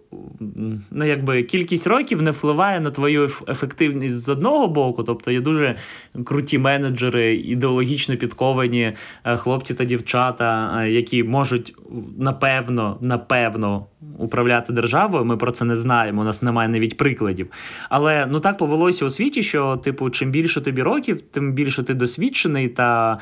ну 0.90 1.04
якби 1.04 1.42
кількість 1.42 1.86
років 1.86 2.22
не 2.22 2.30
впливає 2.30 2.80
на 2.80 2.90
твою 2.90 3.30
ефективність 3.48 4.20
з 4.20 4.28
одного 4.28 4.68
боку. 4.68 5.02
Тобто 5.02 5.30
є 5.30 5.40
дуже 5.40 5.76
круті 6.24 6.58
менеджери, 6.58 7.36
ідеологічно 7.36 8.16
підковані 8.16 8.92
е, 9.24 9.36
хлопці 9.36 9.74
та 9.74 9.84
дівчата, 9.84 10.80
е, 10.82 10.90
які 10.90 11.24
можуть 11.24 11.74
напевно, 12.18 12.98
напевно 13.00 13.86
управляти 14.18 14.72
державою. 14.72 15.24
Ми 15.24 15.36
про 15.36 15.52
це 15.52 15.64
не 15.64 15.74
знаємо. 15.74 16.20
У 16.20 16.24
нас 16.24 16.42
немає 16.42 16.68
навіть 16.68 16.96
прикладів. 16.96 17.50
Але 17.88 18.26
ну 18.30 18.40
так 18.40 18.58
повелося 18.58 19.04
у 19.04 19.10
світі, 19.10 19.42
що 19.42 19.65
типу, 19.75 20.09
чим 20.09 20.31
більше 20.31 20.61
тобі 20.61 20.81
років, 20.81 21.21
тим 21.21 21.53
більше 21.53 21.83
ти 21.83 21.93
досвідчений 21.93 22.69
та 22.69 23.19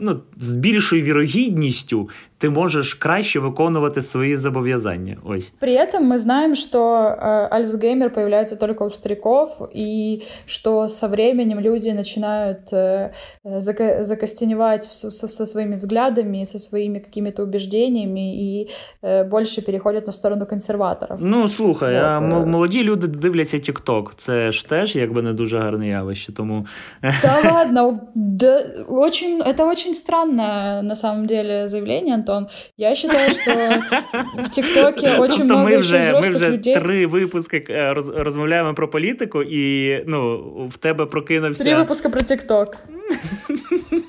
ну, 0.00 0.20
з 0.40 0.56
більшою 0.56 1.02
вірогідністю 1.02 2.08
ты 2.38 2.50
можешь 2.50 2.94
краще 2.94 3.40
виконувати 3.40 4.02
свои 4.02 4.36
зобов'язання. 4.36 5.16
Ось. 5.24 5.52
При 5.58 5.72
этом 5.72 6.04
мы 6.04 6.18
знаем, 6.18 6.54
что 6.54 6.78
э, 6.78 7.48
Альцгеймер 7.50 8.10
появляется 8.10 8.56
только 8.56 8.84
у 8.84 8.90
стариков, 8.90 9.70
и 9.76 10.22
что 10.46 10.88
со 10.88 11.08
временем 11.08 11.60
люди 11.60 11.92
начинают 11.92 12.72
э, 12.72 13.10
зака- 13.44 14.02
закостеневать 14.02 14.84
со, 14.84 15.10
со 15.10 15.46
своими 15.46 15.76
взглядами, 15.76 16.44
со 16.44 16.58
своими 16.58 16.98
какими-то 16.98 17.42
убеждениями, 17.42 18.36
и 18.36 18.68
э, 19.02 19.24
больше 19.24 19.62
переходят 19.62 20.06
на 20.06 20.12
сторону 20.12 20.46
консерваторов. 20.46 21.18
Ну, 21.22 21.48
слухай, 21.48 21.94
вот. 21.94 22.04
а 22.04 22.20
молоді 22.20 22.82
люди 22.82 23.06
дивляться 23.06 23.56
TikTok. 23.56 24.10
Це 24.16 24.52
ж 24.52 24.68
теж 24.68 24.96
якби 24.96 25.22
не 25.22 25.32
дуже 25.32 25.58
гарне 25.58 25.88
явище, 25.88 26.32
тому... 26.32 26.66
Да 27.22 27.52
ладно, 27.52 28.00
да, 28.14 28.64
очень, 28.88 29.40
это 29.40 29.64
очень 29.64 29.89
странное 29.94 30.82
на 30.82 30.96
самом 30.96 31.26
деле 31.26 31.68
заявление, 31.68 32.14
Антон, 32.14 32.36
Антон. 32.36 32.48
Я 32.76 32.94
считаю, 32.94 33.30
что 33.30 33.52
в 34.42 34.50
ТикТоке 34.50 35.18
очень 35.18 35.44
много 35.44 35.64
ми 35.64 35.76
вже, 35.76 36.00
взрослых 36.00 36.28
Ми 36.28 36.36
вже 36.36 36.50
людей. 36.50 36.74
три 36.74 37.06
випуски 37.06 37.64
е, 37.70 37.94
розмовляємо 37.94 38.74
про 38.74 38.90
політику, 38.90 39.42
і 39.42 40.04
ну, 40.06 40.38
в 40.74 40.76
тебе 40.76 41.06
прокинувся... 41.06 41.64
Три 41.64 41.74
випуски 41.74 42.08
про 42.08 42.20
ТикТок. 42.20 42.76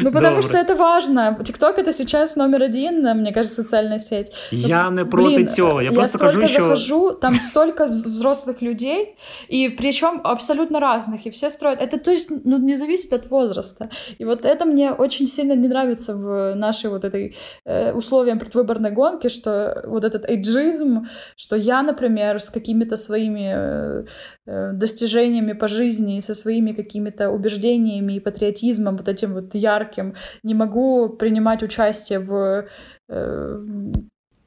Ну, 0.00 0.12
потому 0.12 0.42
что 0.42 0.58
это 0.58 0.74
важно. 0.74 1.38
ТикТок 1.44 1.78
это 1.78 1.92
сейчас 1.92 2.36
номер 2.36 2.62
один, 2.62 3.02
мне 3.02 3.32
кажется, 3.32 3.62
социальная 3.62 3.98
сеть. 3.98 4.32
Я 4.50 4.90
не 4.90 5.04
проти 5.04 5.44
цього. 5.44 5.82
Я, 5.82 5.92
просто 5.92 6.18
кажу, 6.18 6.46
що... 6.46 6.62
захожу, 6.62 7.12
там 7.12 7.34
столько 7.34 7.86
взрослых 7.86 8.62
людей, 8.62 9.16
и 9.52 9.68
причем 9.68 10.20
абсолютно 10.24 10.80
разных, 10.80 11.26
и 11.26 11.30
все 11.30 11.50
строят. 11.50 11.82
Это 11.82 11.98
то 11.98 12.10
есть, 12.10 12.30
ну, 12.44 12.58
не 12.58 12.76
зависит 12.76 13.12
от 13.12 13.30
возраста. 13.30 13.88
И 14.20 14.24
вот 14.24 14.44
это 14.44 14.64
мне 14.64 14.92
очень 14.92 15.26
сильно 15.26 15.54
не 15.54 15.68
нравится 15.68 16.14
в 16.14 16.54
нашей 16.54 16.90
вот 16.90 17.04
этой 17.04 17.34
э, 17.64 17.92
условиям 17.92 18.38
предвыборной 18.38 18.90
гонки, 18.90 19.28
что 19.28 19.82
вот 19.86 20.04
этот 20.04 20.30
эйджизм, 20.30 21.06
что 21.36 21.56
я, 21.56 21.82
например, 21.82 22.40
с 22.40 22.50
какими-то 22.50 22.96
своими 22.96 23.52
э, 23.54 24.04
э 24.46 24.72
достижениями 24.72 25.54
по 25.54 25.68
жизни 25.68 26.16
и 26.16 26.20
со 26.20 26.34
своими 26.34 26.72
какими-то 26.72 27.30
убеждениями 27.30 28.16
и 28.16 28.20
патриотизмом 28.20 28.96
вот 28.96 29.08
этим 29.08 29.34
вот 29.34 29.54
ярким 29.66 30.12
не 30.44 30.54
могу 30.54 31.08
принимать 31.08 31.62
участие 31.62 32.18
в 32.18 32.64
э, 33.10 33.56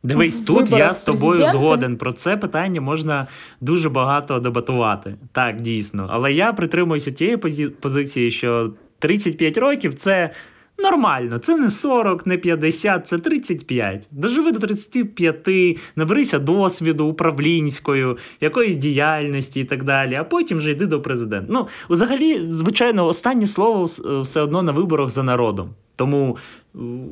Дивись, 0.03 0.41
тут 0.41 0.71
я 0.71 0.93
з 0.93 1.03
тобою 1.03 1.21
президента. 1.23 1.51
згоден. 1.51 1.97
Про 1.97 2.13
це 2.13 2.37
питання 2.37 2.81
можна 2.81 3.27
дуже 3.61 3.89
багато 3.89 4.39
дебатувати. 4.39 5.15
Так, 5.31 5.61
дійсно. 5.61 6.07
Але 6.11 6.33
я 6.33 6.53
притримуюся 6.53 7.11
тієї 7.11 7.37
позиції, 7.81 8.31
що 8.31 8.73
35 8.99 9.57
років 9.57 9.93
це 9.93 10.29
нормально. 10.79 11.37
Це 11.37 11.57
не 11.57 11.69
40, 11.69 12.27
не 12.27 12.37
50, 12.37 13.07
це 13.07 13.17
35. 13.17 14.07
Доживи 14.11 14.51
до 14.51 14.59
35, 14.59 15.77
наберися 15.95 16.39
досвіду 16.39 17.05
управлінською, 17.05 18.17
якоїсь 18.41 18.77
діяльності 18.77 19.59
і 19.59 19.63
так 19.63 19.83
далі, 19.83 20.15
а 20.15 20.23
потім 20.23 20.57
вже 20.57 20.71
йди 20.71 20.85
до 20.85 21.01
президента. 21.01 21.47
Ну, 21.53 21.67
взагалі, 21.89 22.41
звичайно, 22.47 23.07
останнє 23.07 23.45
слово 23.45 23.85
все 24.21 24.41
одно 24.41 24.61
на 24.61 24.71
виборах 24.71 25.09
за 25.09 25.23
народом. 25.23 25.69
Тому, 25.95 26.37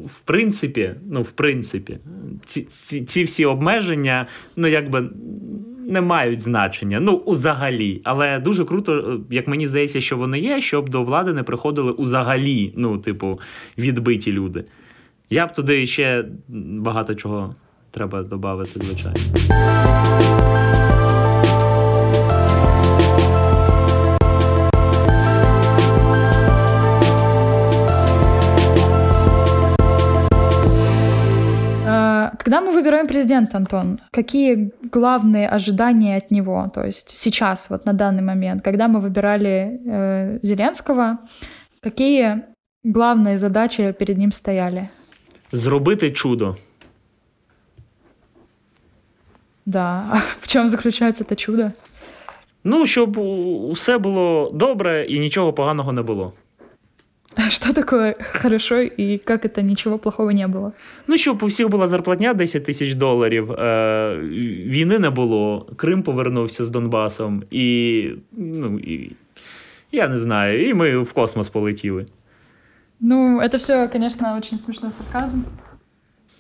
в 0.06 0.20
принципі, 0.26 0.96
ну, 1.12 1.22
в 1.22 1.32
принципі, 1.32 1.98
ці, 2.46 2.62
ці, 2.62 3.06
ці 3.06 3.24
всі 3.24 3.46
обмеження, 3.46 4.28
ну, 4.56 4.68
якби. 4.68 5.10
Не 5.90 6.02
мають 6.02 6.42
значення, 6.42 7.00
ну 7.00 7.14
узагалі, 7.14 8.02
але 8.04 8.40
дуже 8.40 8.66
круто, 8.66 9.22
як 9.30 9.48
мені 9.48 9.68
здається, 9.68 10.02
що 10.02 10.18
вони 10.18 10.40
є, 10.40 10.62
щоб 10.62 10.90
до 10.90 11.04
влади 11.04 11.34
не 11.34 11.44
приходили 11.44 11.92
узагалі, 11.92 12.74
ну, 12.76 12.98
типу, 12.98 13.40
відбиті 13.78 14.32
люди. 14.32 14.66
Я 15.30 15.48
б 15.48 15.54
туди 15.54 15.86
ще 15.86 16.26
багато 16.80 17.16
чого 17.16 17.56
треба 17.92 18.24
додати, 18.24 18.80
звичайно. 18.80 19.18
Когда 32.47 32.61
мы 32.61 32.73
выбираем 32.73 33.07
президента, 33.07 33.57
Антон, 33.57 33.99
какие 34.11 34.73
главные 34.93 35.49
ожидания 35.49 36.17
от 36.17 36.31
него? 36.31 36.71
То 36.75 36.85
есть 36.85 37.17
сейчас, 37.17 37.71
вот 37.71 37.87
на 37.87 37.93
данный 37.93 38.23
момент, 38.23 38.63
когда 38.63 38.89
мы 38.89 39.01
выбирали 39.01 39.81
э, 39.87 40.39
Зеленского, 40.43 41.19
какие 41.81 42.43
главные 42.85 43.39
задачи 43.39 43.93
перед 43.99 44.19
ним 44.19 44.33
стояли? 44.33 44.89
Зробити 45.53 46.13
чудо. 46.13 46.57
Да. 49.67 50.09
А 50.11 50.17
в 50.41 50.47
чому 50.47 50.69
заключається 50.69 51.25
це 51.25 51.35
чудо? 51.35 51.71
Ну, 52.65 52.87
щоб 52.87 53.21
все 53.73 53.99
було 53.99 54.51
добре 54.55 55.05
і 55.05 55.19
нічого 55.19 55.53
поганого 55.53 55.93
не 55.93 56.03
було. 56.03 56.33
Что 57.52 57.74
такое 57.74 58.16
хорошо 58.34 58.82
и 58.82 59.18
как 59.18 59.46
это 59.46 59.62
нічого 59.62 59.98
плохого 59.98 60.32
не 60.32 60.48
було? 60.48 60.72
Ну, 61.08 61.18
щоб 61.18 61.44
у 61.44 61.46
всіх 61.46 61.70
була 61.70 61.88
зарплатня 61.88 62.34
10 62.34 62.66
тисяч 62.66 62.94
доларів, 62.94 63.52
е, 63.52 64.18
війни 64.66 65.00
не 65.00 65.10
було, 65.10 65.68
Крим 65.76 66.04
повернувся 66.04 66.66
з 66.66 66.70
Донбасом, 66.70 67.44
і, 67.52 68.10
ну, 68.32 68.80
і 68.80 69.12
я 69.92 70.08
не 70.08 70.18
знаю, 70.18 70.70
і 70.70 70.74
ми 70.74 70.98
в 70.98 71.14
космос 71.14 71.50
полетіли. 71.50 72.06
Ну, 73.00 73.40
это 73.40 73.58
все, 73.58 73.88
конечно, 73.88 74.36
очень 74.38 74.58
смешной 74.58 74.92
сарказм. 74.92 75.40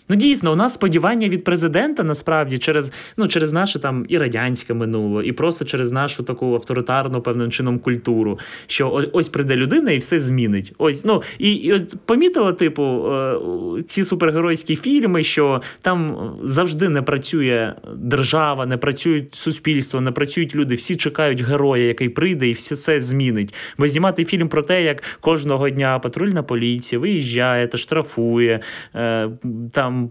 Ну, 0.09 0.15
дійсно, 0.15 0.51
у 0.51 0.55
нас 0.55 0.73
сподівання 0.73 1.29
від 1.29 1.43
президента 1.43 2.03
насправді 2.03 2.57
через 2.57 2.91
ну, 3.17 3.27
через 3.27 3.51
наше 3.51 3.79
там 3.79 4.05
і 4.09 4.17
радянське 4.17 4.73
минуло, 4.73 5.23
і 5.23 5.31
просто 5.31 5.65
через 5.65 5.91
нашу 5.91 6.23
таку 6.23 6.53
авторитарну 6.53 7.21
певним 7.21 7.51
чином 7.51 7.79
культуру. 7.79 8.39
Що 8.67 9.09
ось 9.13 9.29
прийде 9.29 9.55
людина 9.55 9.91
і 9.91 9.97
все 9.97 10.19
змінить. 10.19 10.73
Ось 10.77 11.05
ну 11.05 11.21
і, 11.39 11.51
і 11.51 11.73
от 11.73 11.95
помітила, 12.05 12.53
типу, 12.53 12.83
е, 12.83 13.37
ці 13.87 14.05
супергеройські 14.05 14.75
фільми, 14.75 15.23
що 15.23 15.61
там 15.81 16.17
завжди 16.43 16.89
не 16.89 17.01
працює 17.01 17.73
держава, 17.95 18.65
не 18.65 18.77
працюють 18.77 19.35
суспільство, 19.35 20.01
не 20.01 20.11
працюють 20.11 20.55
люди. 20.55 20.75
Всі 20.75 20.95
чекають 20.95 21.41
героя, 21.41 21.83
який 21.83 22.09
прийде, 22.09 22.47
і 22.47 22.51
все 22.51 22.75
це 22.75 23.01
змінить. 23.01 23.53
Бо 23.77 23.87
знімати 23.87 24.25
фільм 24.25 24.49
про 24.49 24.61
те, 24.61 24.83
як 24.83 25.03
кожного 25.19 25.69
дня 25.69 25.99
патрульна 25.99 26.43
поліція 26.43 26.99
виїжджає 26.99 27.67
та 27.67 27.77
штрафує 27.77 28.59
е, 28.95 29.29
там 29.96 30.10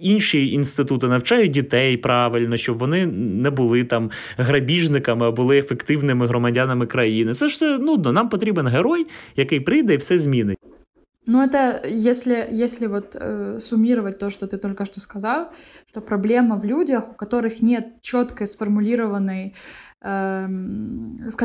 інші 0.00 0.52
інститути 0.52 1.08
навчають 1.08 1.50
дітей 1.50 1.96
правильно, 1.96 2.56
щоб 2.56 2.78
вони 2.78 3.06
не 3.06 3.50
були 3.50 3.84
там 3.84 4.10
грабіжниками, 4.36 5.26
а 5.26 5.30
були 5.30 5.58
ефективними 5.58 6.26
громадянами 6.26 6.86
країни. 6.86 7.34
Це 7.34 7.48
ж 7.48 7.54
все 7.54 7.78
нудно. 7.78 8.12
Нам 8.12 8.28
потрібен 8.28 8.66
герой, 8.66 9.06
який 9.36 9.60
прийде 9.60 9.94
і 9.94 9.96
все 9.96 10.18
змінить. 10.18 10.58
Ну, 11.26 11.40
это 11.40 11.86
если, 11.86 12.48
если 12.50 12.88
вот 12.88 13.14
э, 13.14 13.60
суммировать 13.60 14.18
то, 14.18 14.30
что 14.30 14.46
ты 14.48 14.58
только 14.58 14.84
что 14.84 15.00
сказал, 15.00 15.46
что 15.96 16.00
проблема 16.00 16.56
в 16.56 16.64
людях, 16.64 17.10
у 17.10 17.14
которых 17.14 17.62
нет 17.62 18.00
четкой 18.00 18.46
сформулированной 18.46 19.54
э, 20.00 20.48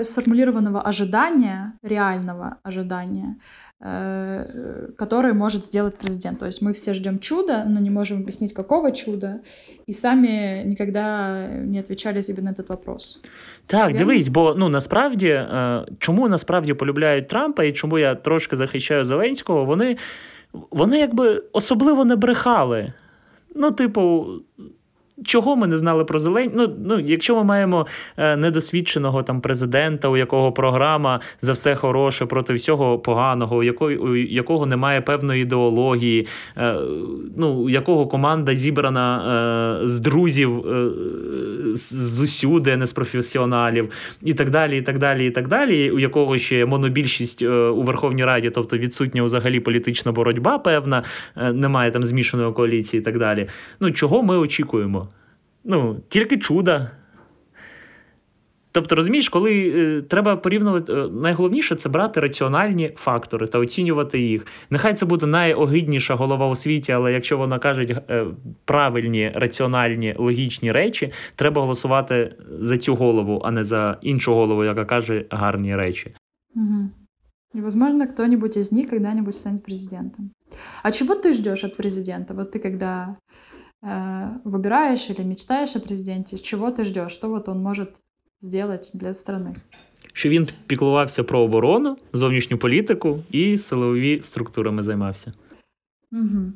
сформулированного 0.03 0.81
ожидания, 0.81 1.73
реального 1.83 2.57
ожидания, 2.63 3.35
Э, 3.79 4.87
который 4.97 5.33
может 5.33 5.63
сделать 5.63 5.97
президент. 5.97 6.39
То 6.39 6.47
есть 6.47 6.63
мы 6.63 6.73
все 6.73 6.95
ждем 6.95 7.19
чуда, 7.19 7.63
но 7.67 7.79
не 7.79 7.91
можем 7.91 8.17
объяснить, 8.17 8.53
какого 8.53 8.91
чуда, 8.91 9.35
і 9.87 9.93
самі 9.93 10.63
ніколи 10.65 10.91
не 11.65 11.79
відповідали 11.79 12.21
собі 12.21 12.41
на 12.41 12.53
цей 12.53 12.65
вопрос. 12.69 13.21
Так, 13.65 13.87
Вірно? 13.87 13.97
дивись, 13.97 14.27
бо 14.27 14.55
ну 14.57 14.69
насправді 14.69 15.27
е, 15.27 15.85
чому 15.99 16.29
насправді 16.29 16.73
полюбляють 16.73 17.27
Трампа 17.27 17.63
і 17.63 17.71
чому 17.71 17.99
я 17.99 18.15
трошки 18.15 18.55
захищаю 18.55 19.03
Зеленського, 19.03 19.65
вони, 19.65 19.97
вони 20.71 20.99
якби 20.99 21.43
особливо 21.51 22.05
не 22.05 22.15
брехали. 22.15 22.93
Ну, 23.54 23.70
типу. 23.70 24.42
Чого 25.24 25.56
ми 25.56 25.66
не 25.66 25.76
знали 25.76 26.04
про 26.04 26.18
Зелень? 26.18 26.50
Ну, 26.54 26.76
ну 26.84 27.00
якщо 27.00 27.36
ми 27.36 27.44
маємо 27.44 27.86
е, 28.16 28.36
недосвідченого 28.36 29.22
там 29.22 29.40
президента, 29.40 30.08
у 30.08 30.16
якого 30.16 30.52
програма 30.52 31.20
за 31.42 31.52
все 31.52 31.74
хороше 31.74 32.26
проти 32.26 32.54
всього 32.54 32.98
поганого, 32.98 33.56
у 33.56 33.62
якої 33.62 33.96
у 33.96 34.16
якого 34.16 34.66
немає 34.66 35.00
певної 35.00 35.42
ідеології, 35.42 36.26
е, 36.56 36.76
ну 37.36 37.48
у 37.48 37.68
якого 37.68 38.06
команда 38.06 38.54
зібрана 38.54 39.80
е, 39.82 39.88
з 39.88 40.00
друзів 40.00 40.66
е, 40.66 40.90
з 41.74 42.20
усюди, 42.22 42.76
не 42.76 42.86
з 42.86 42.92
професіоналів, 42.92 43.90
і 44.22 44.34
так 44.34 44.50
далі, 44.50 44.78
і 44.78 44.82
так 44.82 44.98
далі, 44.98 45.26
і 45.26 45.30
так 45.30 45.48
далі. 45.48 45.90
У 45.90 45.98
якого 45.98 46.38
ще 46.38 46.66
монобільшість 46.66 47.42
е, 47.42 47.48
у 47.50 47.82
Верховній 47.82 48.24
Раді, 48.24 48.50
тобто 48.50 48.78
відсутня 48.78 49.22
взагалі 49.22 49.60
політична 49.60 50.12
боротьба, 50.12 50.58
певна, 50.58 51.02
е, 51.36 51.52
немає 51.52 51.90
там 51.90 52.02
змішаної 52.02 52.52
коаліції, 52.52 53.00
і 53.00 53.04
так 53.04 53.18
далі. 53.18 53.46
Ну 53.80 53.90
чого 53.90 54.22
ми 54.22 54.38
очікуємо? 54.38 55.08
Ну, 55.63 56.01
тільки 56.09 56.37
чуда. 56.37 56.91
Тобто, 58.77 58.95
розумієш, 58.95 59.29
коли 59.29 59.73
е, 59.75 60.01
треба 60.01 60.35
порівнювати, 60.35 60.93
е, 60.93 61.07
найголовніше 61.07 61.75
це 61.75 61.89
брати 61.89 62.19
раціональні 62.19 62.91
фактори 62.95 63.47
та 63.47 63.59
оцінювати 63.59 64.19
їх. 64.19 64.47
Нехай 64.69 64.93
це 64.93 65.05
буде 65.05 65.25
найогидніша 65.25 66.15
голова 66.15 66.47
у 66.47 66.55
світі, 66.55 66.91
але 66.91 67.13
якщо 67.13 67.37
вона 67.37 67.59
каже 67.59 68.01
е, 68.09 68.25
правильні, 68.65 69.31
раціональні, 69.35 70.15
логічні 70.17 70.71
речі, 70.71 71.11
треба 71.35 71.61
голосувати 71.61 72.35
за 72.59 72.77
цю 72.77 72.95
голову, 72.95 73.41
а 73.45 73.51
не 73.51 73.63
за 73.63 73.97
іншу 74.01 74.33
голову, 74.33 74.63
яка 74.63 74.85
каже 74.85 75.25
гарні 75.29 75.75
речі. 75.75 76.13
Угу. 76.55 76.89
И, 77.55 77.61
возможно, 77.61 78.07
кто-нибудь 78.07 78.57
из 78.57 78.71
них 78.71 78.89
когда-нибудь 78.89 79.35
станет 79.35 79.63
президентом. 79.63 80.31
А 80.83 80.91
чего 80.91 81.15
ты 81.15 81.33
ждешь 81.33 81.63
от 81.63 81.77
президента? 81.77 82.33
Вот 82.33 82.55
ты 82.55 82.59
когда 82.59 83.15
Э, 83.60 83.60
выбираешь 84.43 85.09
или 85.09 85.23
мечтаешь 85.23 85.75
о 85.75 85.79
президенте, 85.79 86.37
чего 86.37 86.71
ты 86.71 86.83
ждешь, 86.83 87.11
что 87.11 87.29
вот 87.29 87.47
он 87.47 87.61
может 87.61 87.89
сделать 88.41 88.91
для 88.93 89.13
страны? 89.13 89.55
Що 90.13 90.29
він 90.29 90.47
піклувався 90.67 91.23
про 91.23 91.39
оборону, 91.39 91.97
зовнішню 92.13 92.57
політику 92.57 93.23
і 93.31 93.57
силові 93.57 94.19
структурами 94.23 94.83
займався. 94.83 95.31
Угу. 96.11 96.53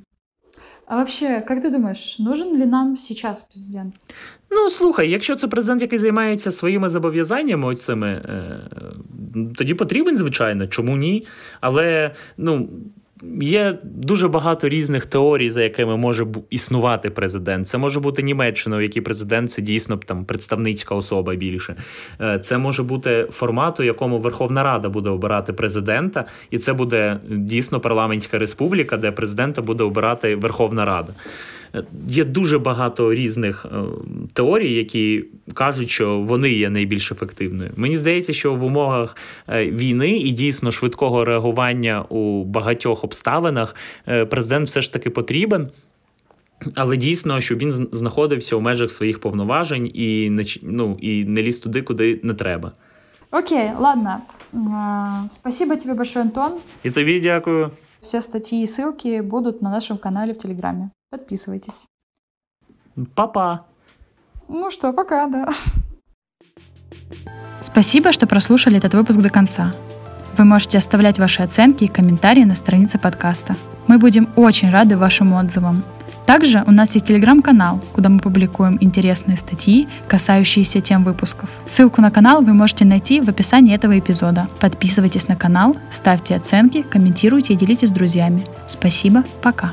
А 0.92 0.96
вообще, 0.98 1.42
как 1.42 1.62
ты 1.62 1.72
думаешь, 1.72 2.20
нужен 2.20 2.58
ли 2.58 2.66
нам 2.66 2.98
сейчас 2.98 3.44
президент? 3.44 3.96
Ну, 4.50 4.70
слухай, 4.70 5.10
якщо 5.10 5.36
це 5.36 5.48
президент, 5.48 5.82
який 5.82 6.00
займається 6.00 6.52
своїми 6.52 6.90
зобов'язаннями, 6.90 7.68
оцими, 7.68 8.08
е, 8.08 8.60
тоді 9.56 9.74
потрібен, 9.74 10.18
звичайно, 10.18 10.68
чому 10.68 10.98
ні? 10.98 11.24
Але 11.62 12.16
ну, 12.38 12.70
Є 13.41 13.79
дуже 13.83 14.29
багато 14.29 14.69
різних 14.69 15.07
теорій, 15.07 15.51
за 15.51 15.63
якими 15.63 15.97
може 15.97 16.27
існувати 16.51 17.11
президент. 17.11 17.69
Це 17.69 17.79
може 17.79 18.01
бути 18.01 18.23
Німеччина, 18.23 18.77
у 18.77 18.81
якій 18.81 19.01
президент 19.01 19.51
це 19.51 19.63
дійсно 19.63 19.97
там 19.97 20.25
представницька 20.25 20.95
особа 20.95 21.35
більше. 21.35 21.77
Е, 22.21 22.39
це 22.39 22.59
може 22.59 22.83
бути 22.83 23.27
формат, 23.31 23.81
у 23.81 23.83
якому 23.83 24.19
Верховна 24.19 24.63
Рада 24.63 24.89
буде 24.89 25.11
обирати 25.11 25.53
президента, 25.53 26.25
і 26.51 26.59
це 26.59 26.73
буде 26.73 27.21
дійсно 27.29 27.81
парламентська 27.81 28.39
республіка, 28.39 28.97
де 28.97 29.13
президента 29.13 29.63
буде 29.63 29.85
обирати 29.85 30.37
Верховна 30.37 30.85
Рада. 30.85 31.13
Є 32.09 32.25
дуже 32.25 32.59
багато 32.59 33.15
різних 33.15 33.67
е, 33.67 33.69
теорій, 34.33 34.75
які 34.75 35.25
кажуть, 35.55 35.91
що 35.91 36.19
вони 36.19 36.51
є 36.51 36.71
найбільш 36.71 37.13
ефективною. 37.13 37.71
Мені 37.77 37.97
здається, 37.97 38.33
що 38.33 38.55
в 38.55 38.65
умовах 38.65 39.17
е, 39.49 39.71
війни 39.71 40.19
і 40.19 40.33
дійсно 40.33 40.71
швидкого 40.71 41.25
реагування 41.25 42.03
у 42.03 42.45
багатьох 42.45 43.05
обставинах 43.05 43.77
е, 44.09 44.25
президент 44.25 44.69
все 44.69 44.81
ж 44.81 44.93
таки 44.93 45.11
потрібен. 45.11 45.71
Але 46.75 46.97
дійсно, 46.97 47.41
щоб 47.41 47.59
він 47.59 47.89
знаходився 47.93 48.57
у 48.57 48.61
межах 48.61 48.91
своїх 48.91 49.21
повноважень 49.21 49.91
і 49.95 50.31
не 50.31 50.45
ну, 50.63 50.99
і 51.01 51.25
не 51.25 51.43
ліз 51.43 51.59
туди, 51.59 51.83
куди 51.83 52.21
не 52.23 52.35
треба. 52.35 52.73
Окей, 53.31 53.71
ладно. 53.79 54.17
Спасибо 55.31 55.77
тебе 55.77 55.95
большое, 55.95 56.25
Антон. 56.25 56.53
І 56.83 56.91
тобі 56.91 57.21
дякую. 57.21 57.71
Все 58.07 58.21
статьи 58.21 58.63
и 58.63 58.67
ссылки 58.67 59.21
будут 59.21 59.63
на 59.63 59.69
нашем 59.69 59.99
канале 59.99 60.33
в 60.33 60.39
Телеграме. 60.39 60.93
Подписывайтесь. 61.11 61.87
Папа. 63.17 63.67
Ну 64.47 64.71
что, 64.71 64.93
пока, 64.93 65.27
да. 65.27 65.49
Спасибо, 67.61 68.13
что 68.13 68.29
прослушали 68.29 68.79
этот 68.79 68.95
выпуск 68.95 69.19
до 69.19 69.29
конца. 69.29 69.75
Вы 70.39 70.45
можете 70.45 70.79
оставлять 70.79 71.19
ваши 71.19 71.43
оценки 71.43 71.83
и 71.83 71.89
комментарии 71.89 72.45
на 72.45 72.55
странице 72.55 73.01
подкаста. 73.01 73.57
Мы 73.89 73.99
будем 73.99 74.29
очень 74.37 74.71
рады 74.71 74.97
вашим 74.97 75.33
отзывам. 75.33 75.85
Также 76.27 76.65
у 76.67 76.73
нас 76.73 76.95
есть 76.95 77.07
телеграм-канал, 77.07 77.81
куда 77.93 78.09
мы 78.09 78.19
публикуем 78.19 78.79
интересные 78.81 79.37
статьи, 79.37 79.89
касающиеся 80.09 80.81
тем 80.81 81.05
выпусков. 81.05 81.49
Ссылку 81.67 82.03
на 82.03 82.11
канал 82.11 82.43
вы 82.43 82.53
можете 82.53 82.85
найти 82.85 83.21
в 83.21 83.29
описании 83.29 83.75
этого 83.75 83.99
эпизода. 83.99 84.49
Подписывайтесь 84.61 85.29
на 85.29 85.37
канал, 85.37 85.77
ставьте 85.93 86.35
оценки, 86.35 86.83
комментируйте 86.83 87.55
и 87.55 87.57
делитесь 87.57 87.91
с 87.91 87.93
друзьями. 87.93 88.45
Спасибо, 88.67 89.25
пока. 89.41 89.73